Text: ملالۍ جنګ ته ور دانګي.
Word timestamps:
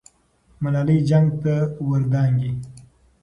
ملالۍ 0.63 0.99
جنګ 1.09 1.27
ته 1.43 1.55
ور 1.85 2.01
دانګي. 2.11 2.51